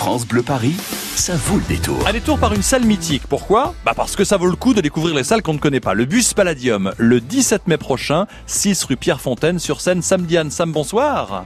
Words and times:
France 0.00 0.26
Bleu 0.26 0.42
Paris, 0.42 0.76
ça 1.14 1.36
vaut 1.36 1.58
le 1.58 1.64
détour. 1.64 2.08
Un 2.08 2.14
détour 2.14 2.38
par 2.38 2.54
une 2.54 2.62
salle 2.62 2.86
mythique. 2.86 3.24
Pourquoi? 3.28 3.74
Bah 3.84 3.92
parce 3.94 4.16
que 4.16 4.24
ça 4.24 4.38
vaut 4.38 4.46
le 4.46 4.56
coup 4.56 4.72
de 4.72 4.80
découvrir 4.80 5.14
les 5.14 5.24
salles 5.24 5.42
qu'on 5.42 5.52
ne 5.52 5.58
connaît 5.58 5.78
pas. 5.78 5.92
Le 5.92 6.06
Bus 6.06 6.32
Palladium, 6.32 6.94
le 6.96 7.20
17 7.20 7.68
mai 7.68 7.76
prochain, 7.76 8.26
6 8.46 8.84
rue 8.84 8.96
Pierre 8.96 9.20
Fontaine, 9.20 9.58
sur 9.58 9.82
scène 9.82 10.00
Sam 10.00 10.22
Diane. 10.22 10.50
Sam, 10.50 10.72
bonsoir. 10.72 11.44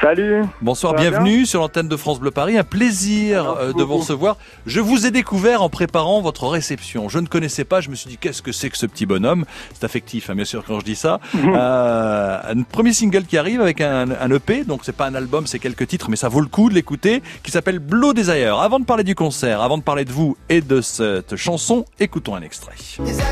Salut. 0.00 0.44
Bonsoir, 0.60 0.94
bienvenue 0.94 1.46
sur 1.46 1.60
l'antenne 1.60 1.88
de 1.88 1.96
France 1.96 2.20
Bleu 2.20 2.30
Paris. 2.30 2.58
Un 2.58 2.64
plaisir 2.64 3.50
euh, 3.50 3.72
de 3.72 3.82
vous 3.82 3.96
recevoir. 3.96 4.36
Je 4.66 4.80
vous 4.80 5.06
ai 5.06 5.10
découvert 5.10 5.62
en 5.62 5.70
préparant 5.70 6.20
votre 6.20 6.46
réception. 6.48 7.08
Je 7.08 7.18
ne 7.18 7.26
connaissais 7.26 7.64
pas, 7.64 7.80
je 7.80 7.88
me 7.88 7.94
suis 7.94 8.10
dit 8.10 8.18
qu'est-ce 8.18 8.42
que 8.42 8.52
c'est 8.52 8.68
que 8.68 8.76
ce 8.76 8.84
petit 8.84 9.06
bonhomme? 9.06 9.46
C'est 9.72 9.84
affectif, 9.84 10.28
hein, 10.28 10.34
bien 10.34 10.44
sûr, 10.44 10.64
quand 10.64 10.80
je 10.80 10.84
dis 10.84 10.96
ça. 10.96 11.20
euh, 11.34 12.40
un 12.46 12.62
premier 12.62 12.92
single 12.92 13.24
qui 13.24 13.38
arrive 13.38 13.62
avec 13.62 13.80
un, 13.80 14.10
un 14.10 14.30
EP, 14.30 14.64
donc 14.64 14.80
c'est 14.84 14.96
pas 14.96 15.06
un 15.06 15.14
album, 15.14 15.46
c'est 15.46 15.58
quelques 15.58 15.86
titres, 15.86 16.10
mais 16.10 16.16
ça 16.16 16.28
vaut 16.28 16.40
le 16.40 16.48
coup 16.48 16.68
de 16.68 16.74
l'écouter, 16.74 17.22
qui 17.42 17.50
s'appelle 17.50 17.78
Blow 17.78 18.12
Desire. 18.12 18.58
Avant 18.58 18.78
de 18.78 18.84
parler 18.84 19.04
du 19.04 19.14
concert, 19.14 19.62
avant 19.62 19.78
de 19.78 19.82
parler 19.82 20.04
de 20.04 20.12
vous 20.12 20.36
et 20.50 20.60
de 20.60 20.82
cette 20.82 21.36
chanson, 21.36 21.86
écoutons 21.98 22.34
un 22.34 22.42
extrait. 22.42 22.74
Desire, 22.98 23.24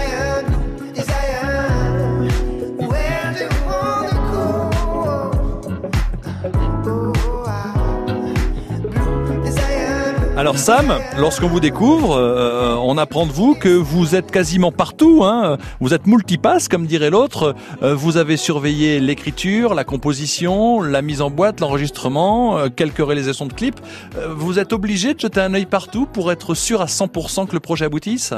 Alors 10.37 10.59
Sam, 10.59 10.93
lorsqu'on 11.17 11.47
vous 11.47 11.61
découvre, 11.61 12.17
euh, 12.17 12.75
on 12.83 12.99
apprend 12.99 13.25
de 13.25 13.31
vous 13.31 13.55
que 13.55 13.69
vous 13.69 14.17
êtes 14.17 14.33
quasiment 14.33 14.73
partout. 14.73 15.23
Hein. 15.23 15.59
Vous 15.81 15.95
êtes 15.95 16.09
multipasse, 16.09 16.67
comme 16.67 16.87
dirait 16.87 17.11
l'autre. 17.11 17.55
Euh, 17.83 17.95
vous 17.95 18.17
avez 18.17 18.37
surveillé 18.37 18.99
l'écriture, 18.99 19.75
la 19.75 19.85
composition, 19.85 20.83
la 20.83 21.03
mise 21.03 21.23
en 21.23 21.31
boîte, 21.31 21.61
l'enregistrement, 21.61 22.59
euh, 22.59 22.69
quelques 22.69 22.99
réalisations 22.99 23.47
de 23.47 23.53
clips. 23.53 23.79
Euh, 24.17 24.35
vous 24.35 24.59
êtes 24.59 24.73
obligé 24.73 25.15
de 25.15 25.21
jeter 25.21 25.41
un 25.41 25.55
œil 25.55 25.67
partout 25.67 26.05
pour 26.05 26.33
être 26.33 26.55
sûr 26.55 26.81
à 26.83 26.87
100% 26.87 27.47
que 27.47 27.53
le 27.53 27.61
projet 27.61 27.85
aboutisse? 27.85 28.35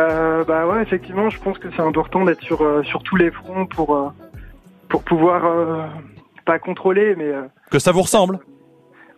Euh, 0.00 0.42
bah 0.42 0.66
ouais, 0.66 0.82
effectivement, 0.82 1.30
je 1.30 1.38
pense 1.40 1.56
que 1.58 1.68
c'est 1.74 1.82
important 1.82 2.24
d'être 2.24 2.42
sur 2.42 2.62
euh, 2.62 2.82
sur 2.82 3.02
tous 3.04 3.16
les 3.16 3.30
fronts 3.30 3.66
pour 3.66 3.94
euh, 3.94 4.08
pour 4.88 5.04
pouvoir 5.04 5.46
euh, 5.46 5.86
pas 6.44 6.58
contrôler, 6.58 7.14
mais 7.16 7.28
euh, 7.28 7.42
Que 7.70 7.78
ça 7.78 7.92
vous 7.92 8.02
ressemble 8.02 8.40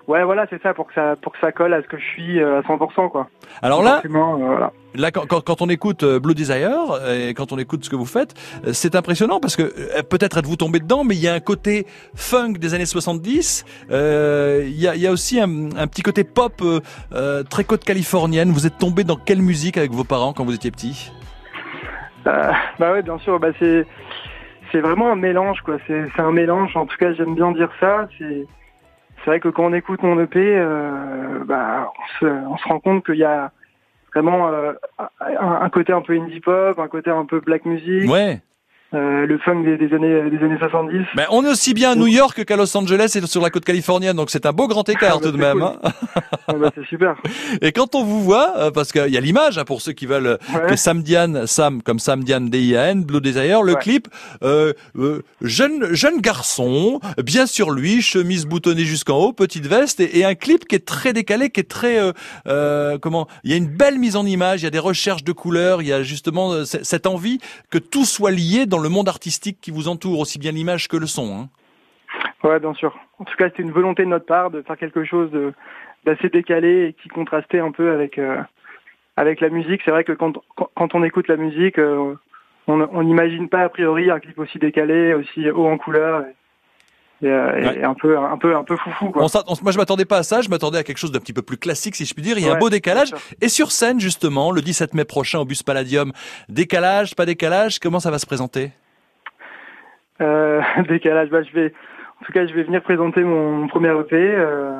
ouais, 0.09 0.25
voilà, 0.25 0.47
c'est 0.51 0.61
ça 0.63 0.75
pour 0.75 0.89
que 0.89 0.95
ça 0.95 1.15
pour 1.23 1.33
que 1.33 1.39
ça 1.41 1.53
colle 1.53 1.73
à 1.75 1.83
ce 1.83 1.87
que 1.87 1.97
je 1.99 2.05
suis 2.05 2.41
euh, 2.41 2.59
à 2.59 2.63
100%, 2.63 3.11
quoi. 3.11 3.29
Alors 3.63 3.83
là, 3.83 4.03
euh, 4.05 4.09
voilà. 4.09 4.73
Là, 4.95 5.11
quand, 5.11 5.27
quand, 5.29 5.41
quand 5.43 5.63
on 5.63 5.69
écoute 5.69 6.03
euh, 6.03 6.19
Blue 6.19 6.35
Desire 6.35 6.73
et 7.09 7.35
quand 7.35 7.53
on 7.53 7.59
écoute 7.59 7.85
ce 7.85 7.91
que 7.91 7.97
vous 7.97 8.07
faites, 8.07 8.35
c'est 8.73 8.97
impressionnant 8.97 9.39
parce 9.39 9.55
que 9.55 10.03
peut-être 10.03 10.39
êtes-vous 10.39 10.57
tombé 10.57 10.81
dedans, 10.81 11.05
mais 11.05 11.15
il 11.15 11.21
y 11.21 11.29
a 11.29 11.35
un 11.35 11.41
côté 11.41 11.87
funk 12.17 12.55
des 12.59 12.75
années 12.75 12.87
70. 12.87 13.65
euh, 13.91 14.65
Il 14.67 14.81
y, 14.81 14.89
a, 14.89 14.97
y 14.97 15.07
a 15.07 15.13
aussi 15.13 15.39
un, 15.41 15.71
un 15.77 15.87
petit 15.87 16.03
côté 16.03 16.25
pop 16.25 16.63
euh, 16.63 17.43
très 17.45 17.65
côte 17.65 17.85
californienne. 17.85 18.51
Vous 18.51 18.67
êtes 18.67 18.79
tombé 18.79 19.05
dans 19.05 19.17
quelle 19.17 19.43
musique 19.43 19.77
avec 19.77 19.93
vos 19.93 20.05
parents 20.05 20.33
quand 20.33 20.45
vous 20.45 20.55
étiez 20.55 20.71
petit? 20.71 21.13
Euh, 22.27 22.51
bah 22.79 22.93
ouais, 22.93 23.03
bien 23.03 23.19
sûr, 23.19 23.39
bah 23.39 23.49
c'est 23.59 23.87
c'est 24.73 24.81
vraiment 24.81 25.11
un 25.11 25.17
mélange, 25.17 25.61
quoi. 25.65 25.77
C'est 25.87 26.05
c'est 26.15 26.23
un 26.23 26.33
mélange. 26.33 26.77
En 26.77 26.87
tout 26.87 26.97
cas, 26.99 27.13
j'aime 27.15 27.35
bien 27.35 27.53
dire 27.53 27.71
ça. 27.81 28.09
C'est 28.19 28.47
c'est 29.25 29.31
vrai 29.31 29.41
que 29.41 29.49
quand 29.49 29.65
on 29.65 29.73
écoute 29.73 30.03
mon 30.03 30.21
EP, 30.21 30.39
euh, 30.39 31.45
bah 31.45 31.93
on 31.99 32.19
se 32.21 32.27
on 32.27 32.57
se 32.57 32.69
rend 32.69 32.81
compte 32.81 33.05
qu'il 33.05 33.17
y 33.17 33.25
a 33.25 33.51
vraiment 34.15 34.49
euh, 34.49 34.73
un, 34.99 35.59
un 35.63 35.71
côté 35.71 35.93
un 35.93 36.01
peu 36.01 36.15
indie 36.19 36.41
pop, 36.41 36.79
un 36.79 36.89
côté 36.89 37.11
un 37.11 37.25
peu 37.25 37.41
black 37.41 37.65
music. 37.65 38.11
Ouais. 38.11 38.41
Euh, 38.95 39.27
le 39.27 39.37
funk 39.39 39.65
des, 39.65 39.77
des 39.77 39.95
années 39.95 40.31
des 40.31 40.39
années 40.43 40.57
70. 40.59 41.05
Mais 41.15 41.27
on 41.31 41.45
est 41.45 41.51
aussi 41.51 41.75
bien 41.75 41.91
à 41.91 41.95
New 41.95 42.07
York 42.07 42.43
qu'à 42.47 42.57
Los 42.57 42.75
Angeles 42.75 43.13
et 43.23 43.27
sur 43.27 43.43
la 43.43 43.51
côte 43.51 43.67
californienne, 43.67 44.17
donc 44.17 44.31
c'est 44.31 44.47
un 44.47 44.53
beau 44.53 44.67
grand 44.67 44.89
écart 44.89 45.17
Ah, 45.17 45.19
bah, 45.21 45.27
tout 45.27 45.33
de 45.33 45.37
même. 45.37 45.53
cool. 45.59 45.63
hein. 45.63 45.79
Ah 46.49 46.55
bah, 46.55 46.71
c'est 46.75 46.87
super. 46.87 47.15
Et 47.61 47.73
quand 47.73 47.95
on 47.95 48.03
vous 48.03 48.23
voit, 48.23 48.55
euh, 48.57 48.71
parce 48.71 48.93
qu'il 48.93 49.09
y 49.13 49.19
a 49.19 49.21
l'image 49.21 49.59
hein, 49.59 49.65
pour 49.67 49.83
ceux 49.83 49.93
qui 49.93 50.07
veulent 50.07 50.39
Ouais. 50.55 50.67
que 50.71 50.77
Sam 50.77 51.03
Diane, 51.03 51.47
Sam 51.47 51.83
comme 51.83 51.99
Sam 51.99 52.25
Diane 52.25 52.49
D-I-A-N, 52.49 53.05
Blue 53.05 53.21
Desire, 53.21 53.63
le 53.63 53.75
Ouais. 53.75 53.79
clip, 53.79 54.09
euh, 54.43 54.73
euh, 54.97 55.23
jeune 55.43 55.93
jeune 55.93 56.23
garçon, 56.23 57.01
bien 57.23 57.45
sur 57.45 57.71
lui, 57.73 58.01
chemise 58.01 58.47
boutonnée 58.47 58.85
jusqu'en 58.87 59.19
haut, 59.19 59.33
petite 59.35 59.67
veste, 59.67 60.01
et, 60.01 60.21
et 60.21 60.25
un 60.25 60.35
clip 60.35 60.67
qui 60.67 60.77
est 60.77 60.87
très 60.87 61.13
décalé, 61.13 61.51
qui 61.51 61.61
est 61.61 61.69
très 61.69 61.99
euh, 62.01 62.13
euh, 62.47 62.97
comment 62.99 63.29
Il 63.45 63.51
y 63.51 63.53
a 63.55 63.57
une 63.59 63.69
belle 63.69 63.99
mise 63.99 64.17
en 64.17 64.25
image, 64.25 64.63
il 64.63 64.65
y 64.65 64.69
a 64.69 64.71
des 64.71 64.79
recherches 64.79 65.25
de 65.25 65.33
couleurs, 65.33 65.83
il 65.83 65.89
y 65.89 65.93
a 65.93 66.03
justement 66.03 66.53
euh, 66.53 66.65
cette 66.65 67.07
envie 67.07 67.39
que 67.69 67.77
tout 67.77 68.07
soit 68.07 68.31
lié 68.31 68.65
dans 68.65 68.78
le 68.81 68.89
monde 68.89 69.09
artistique 69.09 69.59
qui 69.61 69.71
vous 69.71 69.89
entoure, 69.89 70.21
aussi 70.21 70.39
bien 70.39 70.53
l'image 70.53 70.89
que 70.89 70.97
le 70.97 71.07
son. 71.07 71.37
Hein. 71.37 71.49
Ouais, 72.43 72.61
bien 72.61 72.75
sûr. 72.75 72.97
En 73.19 73.25
tout 73.25 73.35
cas, 73.37 73.49
c'était 73.49 73.63
une 73.63 73.73
volonté 73.73 74.05
de 74.05 74.09
notre 74.09 74.27
part 74.27 74.51
de 74.51 74.63
faire 74.63 74.77
quelque 74.77 75.05
chose 75.05 75.31
d'assez 76.05 76.29
décalé 76.29 76.89
et 76.89 76.93
qui 76.93 77.09
contrastait 77.09 77.59
un 77.59 77.73
peu 77.73 77.93
avec 77.93 78.19
euh, 78.19 78.41
avec 79.17 79.41
la 79.41 79.49
musique. 79.49 79.83
C'est 79.85 79.91
vrai 79.91 80.05
que 80.05 80.13
quand, 80.13 80.39
quand 80.55 80.95
on 80.95 81.03
écoute 81.03 81.29
la 81.29 81.37
musique, 81.37 81.79
euh, 81.79 82.15
on 82.69 83.03
n'imagine 83.03 83.49
pas 83.49 83.63
a 83.63 83.69
priori 83.69 84.11
un 84.11 84.21
clip 84.21 84.39
aussi 84.39 84.59
décalé, 84.59 85.15
aussi 85.15 85.51
haut 85.51 85.67
en 85.67 85.79
couleur 85.79 86.25
et, 87.23 87.27
euh, 87.27 87.73
et 87.75 87.83
un 87.83 87.95
peu 87.95 88.17
un 88.17 88.37
peu 88.39 88.55
un 88.55 88.63
peu 88.65 88.77
foufou 88.77 89.11
quoi. 89.11 89.23
On 89.25 89.27
on 89.27 89.55
moi, 89.63 89.73
je 89.73 89.79
m'attendais 89.79 90.05
pas 90.05 90.19
à 90.19 90.23
ça. 90.23 90.41
Je 90.41 90.49
m'attendais 90.49 90.79
à 90.79 90.85
quelque 90.85 90.99
chose 90.99 91.11
d'un 91.13 91.19
petit 91.19 91.33
peu 91.33 91.43
plus 91.43 91.57
classique, 91.57 91.97
si 91.97 92.05
je 92.05 92.15
puis 92.15 92.23
dire. 92.23 92.39
Il 92.39 92.45
y 92.45 92.49
a 92.49 92.55
un 92.55 92.59
beau 92.59 92.71
décalage. 92.71 93.13
Et 93.41 93.49
sur 93.49 93.73
scène, 93.73 93.99
justement, 93.99 94.53
le 94.53 94.61
17 94.61 94.95
mai 94.95 95.05
prochain 95.05 95.41
au 95.41 95.45
Bus 95.45 95.63
Palladium, 95.63 96.13
décalage, 96.49 97.17
pas 97.17 97.27
décalage, 97.27 97.81
comment 97.81 97.99
ça 98.01 98.11
va 98.13 98.19
se 98.19 98.27
présenter? 98.27 98.71
Euh, 100.21 100.61
décalage. 100.89 101.31
Bah, 101.31 101.43
je 101.43 101.53
vais 101.53 101.73
en 102.21 102.25
tout 102.25 102.33
cas, 102.33 102.47
je 102.47 102.53
vais 102.55 102.63
venir 102.65 102.83
présenter 102.83 103.23
mon, 103.23 103.53
mon 103.59 103.67
premier 103.69 103.89
EP. 104.01 104.15
euh, 104.17 104.73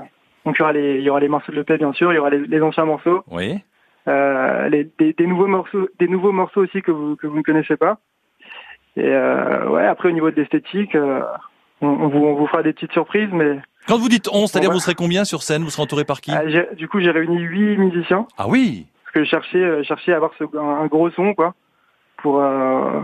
donc 0.45 0.57
il 0.57 0.61
y 0.61 0.63
aura 0.63 0.73
les 0.73 0.95
il 0.99 1.03
y 1.03 1.11
aura 1.11 1.21
les 1.21 1.29
morceaux 1.29 1.53
de 1.53 1.57
l'EP 1.57 1.77
bien 1.77 1.93
sûr, 1.93 2.13
il 2.13 2.17
y 2.17 2.19
aura 2.19 2.31
les, 2.31 2.47
les 2.47 2.61
anciens 2.63 2.85
morceaux. 2.85 3.23
Oui. 3.31 3.59
Euh, 4.07 4.69
les, 4.69 4.91
des, 4.99 5.13
des 5.13 5.27
nouveaux 5.27 5.47
morceaux, 5.49 5.89
des 5.99 6.09
nouveaux 6.09 6.33
morceaux 6.33 6.63
aussi 6.63 6.83
que 6.83 6.91
vous 6.91 7.17
que 7.17 7.27
vous 7.27 7.37
ne 7.39 7.43
connaissez 7.43 7.77
pas. 7.77 7.99
Et 8.97 9.03
ouais, 9.11 9.87
après 9.87 10.09
au 10.09 10.13
niveau 10.13 10.31
de 10.31 10.37
l'esthétique, 10.37 10.97
on, 11.81 11.87
on 11.89 12.09
vous, 12.09 12.19
on 12.19 12.35
vous 12.35 12.47
fera 12.47 12.63
des 12.63 12.73
petites 12.73 12.93
surprises, 12.93 13.29
mais 13.33 13.59
Quand 13.87 13.99
vous 13.99 14.09
dites 14.09 14.29
11, 14.33 14.51
c'est-à-dire 14.51 14.71
vous 14.73 14.81
serez 14.81 14.95
combien 14.95 15.25
sur 15.25 15.43
scène? 15.43 15.63
Vous 15.63 15.71
serez 15.71 15.83
entouré 15.83 16.05
par 16.05 16.21
qui? 16.21 16.33
Euh, 16.33 16.65
du 16.75 16.89
coup 16.89 17.01
j'ai 17.01 17.11
réuni 17.11 17.39
huit 17.39 17.77
musiciens 17.79 18.27
Ah 18.37 18.49
oui 18.49 18.87
parce 19.05 19.15
que 19.15 19.25
je 19.25 19.31
cherchais 19.31 19.59
euh, 19.59 19.83
cherchais 19.85 20.13
à 20.13 20.17
avoir 20.17 20.33
ce, 20.39 20.45
un, 20.57 20.83
un 20.83 20.87
gros 20.87 21.11
son 21.11 21.33
quoi 21.35 21.55
pour 22.23 22.41
euh, 22.41 23.01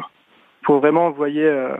pour 0.65 0.79
vraiment 0.81 1.07
envoyer. 1.07 1.45
Euh, 1.45 1.77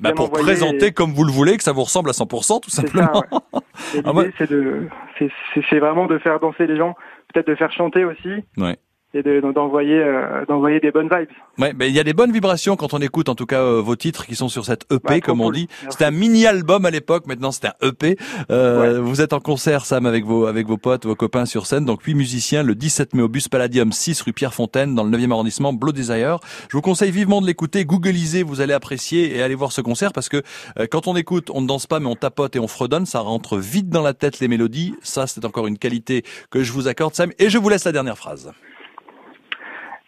bah, 0.00 0.12
Pour 0.12 0.30
présenter 0.30 0.86
et- 0.86 0.92
comme 0.92 1.12
vous 1.12 1.24
le 1.24 1.32
voulez, 1.32 1.56
que 1.56 1.62
ça 1.64 1.72
vous 1.72 1.82
ressemble 1.82 2.10
à 2.10 2.12
100%, 2.12 2.60
tout 2.60 2.70
simplement. 2.70 3.12
ouais. 3.52 3.60
Ah, 4.04 4.10
l'idée 4.10 4.10
ouais. 4.18 4.32
c'est 4.38 4.50
de 4.50 4.88
c'est 5.18 5.30
c'est- 5.54 5.62
c'est 5.70 5.78
vraiment 5.80 6.06
de 6.06 6.18
faire 6.18 6.38
danser 6.40 6.66
les 6.68 6.76
gens, 6.76 6.94
peut-être 7.32 7.48
de 7.48 7.54
faire 7.56 7.72
chanter 7.72 8.04
aussi. 8.04 8.44
Ouais. 8.56 8.76
Et 9.14 9.22
de- 9.22 9.40
d'envoyer 9.52 9.98
euh, 9.98 10.44
d'envoyer 10.46 10.80
des 10.80 10.90
bonnes 10.90 11.08
vibes. 11.08 11.30
Ouais, 11.58 11.72
mais 11.74 11.88
il 11.88 11.94
y 11.94 11.98
a 11.98 12.04
des 12.04 12.12
bonnes 12.12 12.30
vibrations 12.30 12.76
quand 12.76 12.92
on 12.92 12.98
écoute 12.98 13.30
en 13.30 13.34
tout 13.34 13.46
cas 13.46 13.62
euh, 13.62 13.80
vos 13.80 13.96
titres 13.96 14.26
qui 14.26 14.36
sont 14.36 14.50
sur 14.50 14.66
cette 14.66 14.84
EP 14.92 15.20
trop 15.20 15.20
comme 15.20 15.40
on 15.40 15.44
cool. 15.46 15.54
dit. 15.54 15.68
C'était 15.88 16.04
un 16.04 16.10
mini 16.10 16.44
album 16.46 16.84
à 16.84 16.90
l'époque, 16.90 17.26
maintenant 17.26 17.50
c'est 17.50 17.66
un 17.68 17.72
EP. 17.80 18.18
Euh, 18.50 19.00
Vous 19.00 19.22
êtes 19.22 19.32
en 19.32 19.40
concert 19.40 19.86
Sam 19.86 20.04
avec 20.04 20.26
vos 20.26 20.44
avec 20.44 20.66
vos 20.66 20.76
potes, 20.76 21.06
vos 21.06 21.14
copains 21.14 21.46
sur 21.46 21.64
scène. 21.64 21.86
Donc 21.86 22.02
huit 22.02 22.14
musiciens 22.14 22.62
le 22.62 22.74
17 22.74 23.14
mai 23.14 23.22
au 23.22 23.28
Bus 23.28 23.48
Palladium 23.48 23.92
6 23.92 24.20
rue 24.20 24.34
Pierre 24.34 24.52
Fontaine 24.52 24.94
dans 24.94 25.04
le 25.04 25.10
9e 25.16 25.32
arrondissement 25.32 25.72
Blow 25.72 25.92
Desire. 25.92 26.38
Je 26.68 26.76
vous 26.76 26.82
conseille 26.82 27.10
vivement 27.10 27.40
de 27.40 27.46
l'écouter, 27.46 27.86
googlisez, 27.86 28.42
vous 28.42 28.60
allez 28.60 28.74
apprécier 28.74 29.34
et 29.34 29.42
allez 29.42 29.54
voir 29.54 29.72
ce 29.72 29.80
concert 29.80 30.12
parce 30.12 30.28
que 30.28 30.42
euh, 30.78 30.86
quand 30.90 31.08
on 31.08 31.16
écoute, 31.16 31.50
on 31.54 31.62
ne 31.62 31.66
danse 31.66 31.86
pas 31.86 31.98
mais 31.98 32.08
on 32.08 32.14
tapote 32.14 32.56
et 32.56 32.60
on 32.60 32.68
fredonne, 32.68 33.06
ça 33.06 33.20
rentre 33.20 33.56
vite 33.56 33.88
dans 33.88 34.02
la 34.02 34.12
tête 34.12 34.38
les 34.40 34.48
mélodies. 34.48 34.94
Ça 35.02 35.26
c'est 35.26 35.46
encore 35.46 35.66
une 35.66 35.78
qualité 35.78 36.24
que 36.50 36.62
je 36.62 36.72
vous 36.72 36.88
accorde 36.88 37.14
Sam 37.14 37.30
et 37.38 37.48
je 37.48 37.56
vous 37.56 37.70
laisse 37.70 37.84
la 37.86 37.92
dernière 37.92 38.18
phrase. 38.18 38.52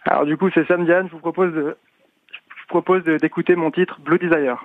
Alors 0.05 0.25
du 0.25 0.37
coup, 0.37 0.50
c'est 0.55 0.66
Sam 0.66 0.84
Diane. 0.84 1.09
Je 1.09 1.12
vous 1.12 1.21
propose 1.21 1.53
de, 1.53 1.61
vous 1.62 2.69
propose 2.69 3.05
d'écouter 3.05 3.56
mon 3.56 3.71
titre 3.71 4.00
Blue 4.00 4.19
Desire. 4.19 4.65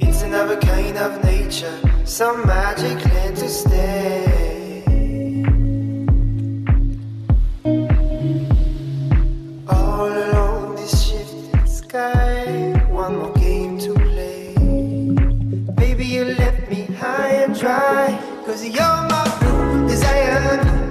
It's 0.00 0.22
another 0.22 0.56
kind 0.58 0.98
of 0.98 1.24
nature, 1.24 1.78
some 2.04 2.46
magic 2.46 3.04
land 3.04 3.36
to. 3.36 4.41
Desire, 20.56 20.81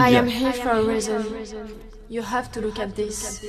I 0.00 0.14
am 0.16 0.26
here 0.26 0.52
for 0.52 0.70
a 0.70 0.82
reason. 0.82 1.24
You 2.08 2.22
have 2.22 2.50
to 2.52 2.60
look 2.60 2.78
at 2.78 2.94
this. 2.94 3.40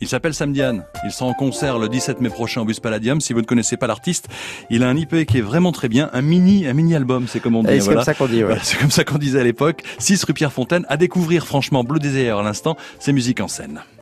Il 0.00 0.08
s'appelle 0.08 0.34
Samdian. 0.34 0.82
Il 1.04 1.12
sera 1.12 1.26
en 1.26 1.34
concert 1.34 1.78
le 1.78 1.88
17 1.88 2.20
mai 2.20 2.28
prochain 2.28 2.62
au 2.62 2.64
Bus 2.64 2.80
Palladium. 2.80 3.20
Si 3.20 3.32
vous 3.32 3.40
ne 3.40 3.46
connaissez 3.46 3.76
pas 3.76 3.86
l'artiste, 3.86 4.28
il 4.70 4.82
a 4.82 4.88
un 4.88 4.96
IP 4.96 5.24
qui 5.24 5.38
est 5.38 5.42
vraiment 5.42 5.72
très 5.72 5.88
bien, 5.88 6.10
un 6.12 6.22
mini, 6.22 6.66
un 6.66 6.72
mini 6.72 6.94
album, 6.94 7.26
c'est 7.28 7.40
comme 7.40 7.54
on 7.54 7.62
dit. 7.62 7.80
C'est 7.80 7.94
comme 7.94 8.02
ça 8.02 8.14
qu'on 8.14 8.26
dit. 8.26 8.42
Ouais. 8.42 8.58
c'est 8.62 8.78
comme 8.78 8.90
ça 8.90 9.04
qu'on 9.04 9.18
disait 9.18 9.40
à 9.40 9.44
l'époque. 9.44 9.82
6 9.98 10.24
rue 10.24 10.34
Pierre 10.34 10.52
Fontaine. 10.52 10.84
À 10.88 10.96
découvrir, 10.96 11.46
franchement, 11.46 11.84
Bleu 11.84 12.00
Désert 12.00 12.38
à 12.38 12.42
l'instant, 12.42 12.76
c'est 12.98 13.12
musique 13.12 13.40
en 13.40 13.48
scène. 13.48 13.84